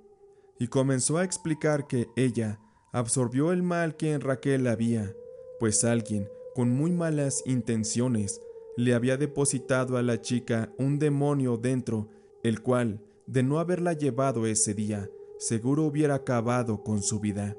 y 0.58 0.66
comenzó 0.66 1.18
a 1.18 1.24
explicar 1.24 1.86
que 1.86 2.08
ella 2.16 2.58
absorbió 2.92 3.52
el 3.52 3.62
mal 3.62 3.96
que 3.96 4.12
en 4.12 4.20
Raquel 4.20 4.66
había, 4.66 5.14
pues 5.60 5.84
alguien 5.84 6.28
con 6.56 6.70
muy 6.70 6.90
malas 6.90 7.44
intenciones 7.46 8.40
le 8.76 8.94
había 8.94 9.16
depositado 9.16 9.96
a 9.96 10.02
la 10.02 10.20
chica 10.20 10.72
un 10.76 10.98
demonio 10.98 11.56
dentro, 11.56 12.08
el 12.42 12.62
cual, 12.62 13.00
de 13.32 13.42
no 13.42 13.58
haberla 13.58 13.94
llevado 13.94 14.46
ese 14.46 14.74
día, 14.74 15.08
seguro 15.38 15.84
hubiera 15.84 16.16
acabado 16.16 16.84
con 16.84 17.02
su 17.02 17.18
vida. 17.18 17.56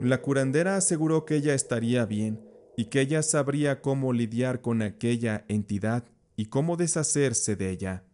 La 0.00 0.20
curandera 0.20 0.76
aseguró 0.76 1.24
que 1.24 1.36
ella 1.36 1.54
estaría 1.54 2.04
bien 2.04 2.40
y 2.76 2.86
que 2.86 3.00
ella 3.00 3.22
sabría 3.22 3.80
cómo 3.80 4.12
lidiar 4.12 4.60
con 4.60 4.82
aquella 4.82 5.44
entidad 5.46 6.04
y 6.34 6.46
cómo 6.46 6.76
deshacerse 6.76 7.54
de 7.54 7.70
ella. 7.70 8.04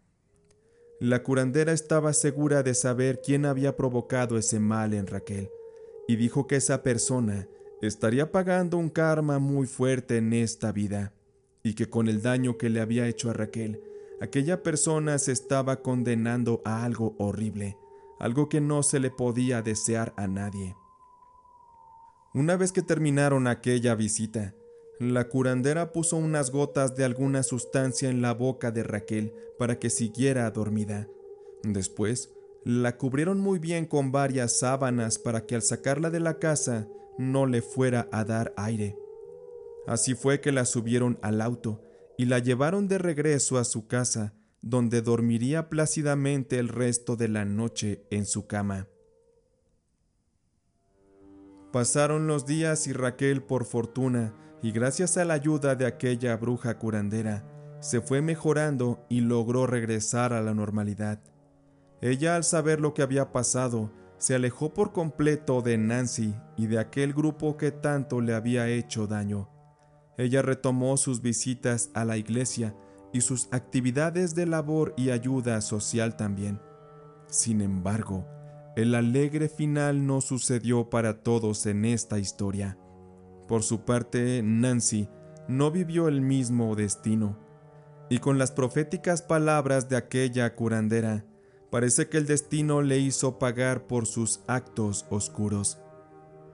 La 1.00 1.22
curandera 1.22 1.72
estaba 1.72 2.12
segura 2.12 2.62
de 2.62 2.74
saber 2.74 3.22
quién 3.24 3.46
había 3.46 3.74
provocado 3.74 4.36
ese 4.36 4.60
mal 4.60 4.92
en 4.92 5.06
Raquel, 5.06 5.48
y 6.06 6.16
dijo 6.16 6.46
que 6.46 6.56
esa 6.56 6.82
persona 6.82 7.48
estaría 7.80 8.30
pagando 8.30 8.76
un 8.76 8.90
karma 8.90 9.38
muy 9.38 9.66
fuerte 9.66 10.18
en 10.18 10.34
esta 10.34 10.70
vida, 10.70 11.14
y 11.62 11.72
que 11.74 11.88
con 11.88 12.08
el 12.08 12.20
daño 12.20 12.58
que 12.58 12.68
le 12.68 12.80
había 12.80 13.08
hecho 13.08 13.30
a 13.30 13.32
Raquel, 13.32 13.80
aquella 14.22 14.62
persona 14.62 15.18
se 15.18 15.32
estaba 15.32 15.82
condenando 15.82 16.62
a 16.64 16.84
algo 16.84 17.16
horrible, 17.18 17.76
algo 18.20 18.48
que 18.48 18.60
no 18.60 18.84
se 18.84 19.00
le 19.00 19.10
podía 19.10 19.62
desear 19.62 20.14
a 20.16 20.28
nadie. 20.28 20.76
Una 22.32 22.56
vez 22.56 22.70
que 22.70 22.82
terminaron 22.82 23.48
aquella 23.48 23.96
visita, 23.96 24.54
la 25.00 25.28
curandera 25.28 25.92
puso 25.92 26.16
unas 26.18 26.52
gotas 26.52 26.94
de 26.94 27.04
alguna 27.04 27.42
sustancia 27.42 28.10
en 28.10 28.22
la 28.22 28.32
boca 28.32 28.70
de 28.70 28.84
Raquel 28.84 29.34
para 29.58 29.80
que 29.80 29.90
siguiera 29.90 30.48
dormida. 30.52 31.08
Después, 31.64 32.32
la 32.64 32.96
cubrieron 32.96 33.40
muy 33.40 33.58
bien 33.58 33.86
con 33.86 34.12
varias 34.12 34.56
sábanas 34.60 35.18
para 35.18 35.46
que 35.46 35.56
al 35.56 35.62
sacarla 35.62 36.10
de 36.10 36.20
la 36.20 36.38
casa 36.38 36.86
no 37.18 37.46
le 37.46 37.60
fuera 37.60 38.08
a 38.12 38.22
dar 38.22 38.54
aire. 38.56 38.96
Así 39.88 40.14
fue 40.14 40.40
que 40.40 40.52
la 40.52 40.64
subieron 40.64 41.18
al 41.22 41.40
auto 41.40 41.80
y 42.22 42.24
la 42.24 42.38
llevaron 42.38 42.86
de 42.86 42.98
regreso 42.98 43.58
a 43.58 43.64
su 43.64 43.88
casa, 43.88 44.32
donde 44.60 45.02
dormiría 45.02 45.68
plácidamente 45.68 46.60
el 46.60 46.68
resto 46.68 47.16
de 47.16 47.26
la 47.26 47.44
noche 47.44 48.06
en 48.12 48.26
su 48.26 48.46
cama. 48.46 48.86
Pasaron 51.72 52.28
los 52.28 52.46
días 52.46 52.86
y 52.86 52.92
Raquel, 52.92 53.42
por 53.42 53.64
fortuna, 53.64 54.36
y 54.62 54.70
gracias 54.70 55.16
a 55.16 55.24
la 55.24 55.34
ayuda 55.34 55.74
de 55.74 55.84
aquella 55.84 56.36
bruja 56.36 56.78
curandera, 56.78 57.44
se 57.80 58.00
fue 58.00 58.22
mejorando 58.22 59.04
y 59.08 59.22
logró 59.22 59.66
regresar 59.66 60.32
a 60.32 60.40
la 60.42 60.54
normalidad. 60.54 61.18
Ella, 62.00 62.36
al 62.36 62.44
saber 62.44 62.80
lo 62.80 62.94
que 62.94 63.02
había 63.02 63.32
pasado, 63.32 63.90
se 64.18 64.36
alejó 64.36 64.72
por 64.72 64.92
completo 64.92 65.60
de 65.60 65.76
Nancy 65.76 66.36
y 66.56 66.68
de 66.68 66.78
aquel 66.78 67.14
grupo 67.14 67.56
que 67.56 67.72
tanto 67.72 68.20
le 68.20 68.32
había 68.32 68.68
hecho 68.68 69.08
daño. 69.08 69.48
Ella 70.16 70.42
retomó 70.42 70.96
sus 70.96 71.22
visitas 71.22 71.90
a 71.94 72.04
la 72.04 72.16
iglesia 72.16 72.74
y 73.12 73.20
sus 73.20 73.48
actividades 73.52 74.34
de 74.34 74.46
labor 74.46 74.94
y 74.96 75.10
ayuda 75.10 75.60
social 75.60 76.16
también. 76.16 76.60
Sin 77.28 77.60
embargo, 77.60 78.26
el 78.76 78.94
alegre 78.94 79.48
final 79.48 80.06
no 80.06 80.20
sucedió 80.20 80.88
para 80.88 81.22
todos 81.22 81.66
en 81.66 81.84
esta 81.84 82.18
historia. 82.18 82.78
Por 83.48 83.62
su 83.62 83.84
parte, 83.84 84.42
Nancy 84.42 85.08
no 85.48 85.70
vivió 85.70 86.08
el 86.08 86.20
mismo 86.20 86.74
destino, 86.74 87.38
y 88.08 88.18
con 88.18 88.38
las 88.38 88.52
proféticas 88.52 89.22
palabras 89.22 89.88
de 89.88 89.96
aquella 89.96 90.54
curandera, 90.54 91.24
parece 91.70 92.08
que 92.08 92.18
el 92.18 92.26
destino 92.26 92.82
le 92.82 92.98
hizo 92.98 93.38
pagar 93.38 93.86
por 93.86 94.06
sus 94.06 94.40
actos 94.46 95.06
oscuros, 95.10 95.78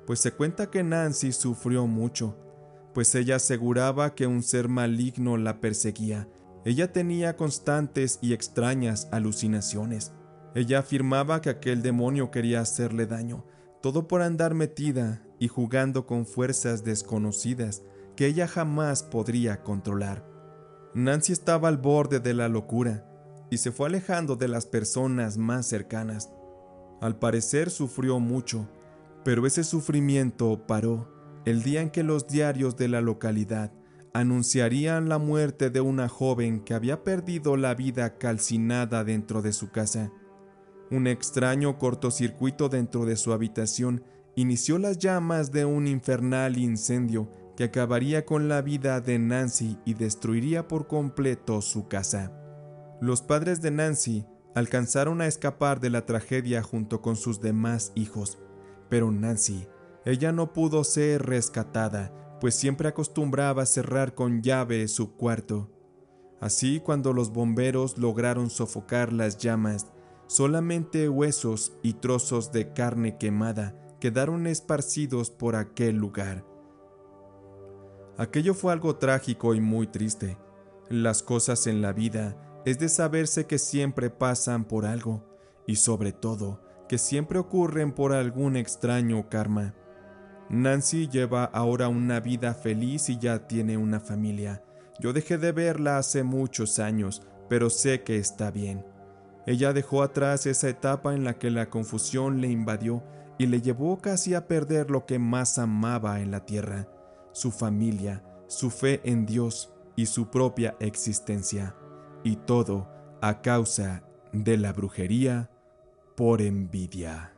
pues 0.06 0.20
se 0.20 0.32
cuenta 0.32 0.70
que 0.70 0.82
Nancy 0.82 1.32
sufrió 1.32 1.86
mucho, 1.86 2.36
pues 2.94 3.14
ella 3.14 3.36
aseguraba 3.36 4.14
que 4.14 4.26
un 4.26 4.42
ser 4.42 4.68
maligno 4.68 5.36
la 5.36 5.60
perseguía. 5.60 6.28
Ella 6.64 6.92
tenía 6.92 7.36
constantes 7.36 8.18
y 8.20 8.32
extrañas 8.32 9.08
alucinaciones. 9.12 10.12
Ella 10.54 10.80
afirmaba 10.80 11.40
que 11.40 11.50
aquel 11.50 11.82
demonio 11.82 12.30
quería 12.30 12.60
hacerle 12.60 13.06
daño, 13.06 13.44
todo 13.82 14.08
por 14.08 14.22
andar 14.22 14.54
metida 14.54 15.22
y 15.38 15.48
jugando 15.48 16.06
con 16.06 16.26
fuerzas 16.26 16.84
desconocidas 16.84 17.82
que 18.16 18.26
ella 18.26 18.48
jamás 18.48 19.02
podría 19.02 19.62
controlar. 19.62 20.26
Nancy 20.94 21.32
estaba 21.32 21.68
al 21.68 21.76
borde 21.76 22.18
de 22.18 22.34
la 22.34 22.48
locura 22.48 23.04
y 23.50 23.58
se 23.58 23.70
fue 23.70 23.86
alejando 23.86 24.36
de 24.36 24.48
las 24.48 24.66
personas 24.66 25.38
más 25.38 25.66
cercanas. 25.66 26.30
Al 27.00 27.18
parecer 27.18 27.70
sufrió 27.70 28.18
mucho, 28.18 28.68
pero 29.24 29.46
ese 29.46 29.62
sufrimiento 29.62 30.66
paró 30.66 31.17
el 31.48 31.62
día 31.62 31.80
en 31.80 31.88
que 31.90 32.02
los 32.02 32.26
diarios 32.26 32.76
de 32.76 32.88
la 32.88 33.00
localidad 33.00 33.72
anunciarían 34.12 35.08
la 35.08 35.18
muerte 35.18 35.70
de 35.70 35.80
una 35.80 36.08
joven 36.08 36.60
que 36.60 36.74
había 36.74 37.04
perdido 37.04 37.56
la 37.56 37.74
vida 37.74 38.18
calcinada 38.18 39.02
dentro 39.02 39.40
de 39.40 39.52
su 39.52 39.70
casa. 39.70 40.12
Un 40.90 41.06
extraño 41.06 41.78
cortocircuito 41.78 42.68
dentro 42.68 43.06
de 43.06 43.16
su 43.16 43.32
habitación 43.32 44.04
inició 44.36 44.78
las 44.78 44.98
llamas 44.98 45.50
de 45.50 45.64
un 45.64 45.86
infernal 45.86 46.58
incendio 46.58 47.30
que 47.56 47.64
acabaría 47.64 48.26
con 48.26 48.48
la 48.48 48.60
vida 48.60 49.00
de 49.00 49.18
Nancy 49.18 49.78
y 49.86 49.94
destruiría 49.94 50.68
por 50.68 50.86
completo 50.86 51.62
su 51.62 51.88
casa. 51.88 52.32
Los 53.00 53.22
padres 53.22 53.62
de 53.62 53.70
Nancy 53.70 54.26
alcanzaron 54.54 55.22
a 55.22 55.26
escapar 55.26 55.80
de 55.80 55.90
la 55.90 56.04
tragedia 56.04 56.62
junto 56.62 57.00
con 57.00 57.16
sus 57.16 57.40
demás 57.40 57.92
hijos, 57.94 58.38
pero 58.88 59.10
Nancy 59.10 59.66
ella 60.10 60.32
no 60.32 60.52
pudo 60.52 60.84
ser 60.84 61.26
rescatada, 61.26 62.12
pues 62.40 62.54
siempre 62.54 62.88
acostumbraba 62.88 63.66
cerrar 63.66 64.14
con 64.14 64.42
llave 64.42 64.88
su 64.88 65.16
cuarto. 65.16 65.70
Así, 66.40 66.80
cuando 66.80 67.12
los 67.12 67.32
bomberos 67.32 67.98
lograron 67.98 68.48
sofocar 68.48 69.12
las 69.12 69.38
llamas, 69.38 69.88
solamente 70.26 71.08
huesos 71.08 71.72
y 71.82 71.94
trozos 71.94 72.52
de 72.52 72.72
carne 72.72 73.18
quemada 73.18 73.74
quedaron 74.00 74.46
esparcidos 74.46 75.30
por 75.30 75.56
aquel 75.56 75.96
lugar. 75.96 76.44
Aquello 78.16 78.54
fue 78.54 78.72
algo 78.72 78.96
trágico 78.96 79.54
y 79.54 79.60
muy 79.60 79.88
triste. 79.88 80.38
Las 80.88 81.22
cosas 81.22 81.66
en 81.66 81.82
la 81.82 81.92
vida 81.92 82.62
es 82.64 82.78
de 82.78 82.88
saberse 82.88 83.46
que 83.46 83.58
siempre 83.58 84.10
pasan 84.10 84.64
por 84.64 84.86
algo, 84.86 85.24
y 85.66 85.76
sobre 85.76 86.12
todo, 86.12 86.60
que 86.88 86.98
siempre 86.98 87.38
ocurren 87.38 87.92
por 87.92 88.12
algún 88.12 88.56
extraño 88.56 89.28
karma. 89.28 89.74
Nancy 90.50 91.08
lleva 91.08 91.44
ahora 91.44 91.88
una 91.88 92.20
vida 92.20 92.54
feliz 92.54 93.10
y 93.10 93.18
ya 93.18 93.46
tiene 93.46 93.76
una 93.76 94.00
familia. 94.00 94.62
Yo 94.98 95.12
dejé 95.12 95.38
de 95.38 95.52
verla 95.52 95.98
hace 95.98 96.22
muchos 96.22 96.78
años, 96.78 97.22
pero 97.48 97.70
sé 97.70 98.02
que 98.02 98.16
está 98.16 98.50
bien. 98.50 98.84
Ella 99.46 99.72
dejó 99.72 100.02
atrás 100.02 100.46
esa 100.46 100.68
etapa 100.68 101.14
en 101.14 101.24
la 101.24 101.38
que 101.38 101.50
la 101.50 101.70
confusión 101.70 102.40
le 102.40 102.48
invadió 102.48 103.02
y 103.38 103.46
le 103.46 103.62
llevó 103.62 103.98
casi 103.98 104.34
a 104.34 104.46
perder 104.48 104.90
lo 104.90 105.06
que 105.06 105.18
más 105.18 105.58
amaba 105.58 106.20
en 106.20 106.30
la 106.30 106.44
tierra, 106.44 106.88
su 107.32 107.50
familia, 107.50 108.24
su 108.46 108.70
fe 108.70 109.00
en 109.04 109.26
Dios 109.26 109.72
y 109.96 110.06
su 110.06 110.28
propia 110.28 110.76
existencia, 110.80 111.76
y 112.24 112.36
todo 112.36 112.88
a 113.22 113.40
causa 113.40 114.02
de 114.32 114.56
la 114.56 114.72
brujería 114.72 115.50
por 116.16 116.42
envidia. 116.42 117.37